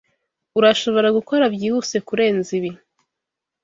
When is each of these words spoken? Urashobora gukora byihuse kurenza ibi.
Urashobora 0.57 1.07
gukora 1.17 1.43
byihuse 1.53 1.97
kurenza 2.07 2.49
ibi. 2.57 2.71